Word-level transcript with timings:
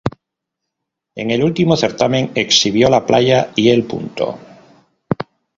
En 1.15 1.29
el 1.29 1.43
último 1.43 1.77
certamen 1.77 2.31
exhibió 2.33 2.89
"La 2.89 3.05
Playa" 3.05 3.51
y 3.55 3.69
"El 3.69 3.83
Punto". 3.83 4.35